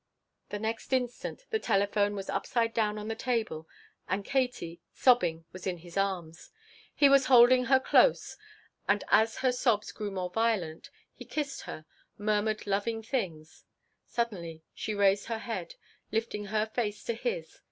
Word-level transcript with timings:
The 0.49 0.57
next 0.57 0.93
instant 0.93 1.45
the 1.51 1.59
telephone 1.59 2.15
was 2.15 2.27
upside 2.27 2.73
down 2.73 2.97
on 2.97 3.07
the 3.07 3.13
table 3.13 3.69
and 4.09 4.25
Katie, 4.25 4.81
sobbing, 4.91 5.45
was 5.51 5.67
in 5.67 5.77
his 5.77 5.95
arms. 5.95 6.49
He 6.95 7.07
was 7.07 7.27
holding 7.27 7.65
her 7.65 7.79
close; 7.79 8.35
and 8.89 9.03
as 9.09 9.37
her 9.45 9.51
sobs 9.51 9.91
grew 9.91 10.09
more 10.09 10.31
violent 10.31 10.89
he 11.13 11.23
kissed 11.23 11.61
her 11.65 11.73
hair, 11.73 11.85
murmured 12.17 12.65
loving 12.65 13.03
things. 13.03 13.63
Suddenly 14.07 14.63
she 14.73 14.95
raised 14.95 15.27
her 15.27 15.37
head 15.37 15.75
lifting 16.11 16.45
her 16.45 16.65
face 16.65 17.03
to 17.03 17.13
his. 17.13 17.59